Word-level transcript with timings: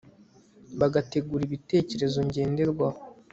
bagategura 0.79 1.41
ibitekerezo 1.45 2.17
ngenderwaho 2.27 2.99